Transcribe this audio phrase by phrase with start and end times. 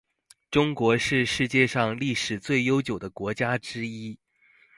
[0.49, 4.17] 中国是世界上历史最悠久的国家之一。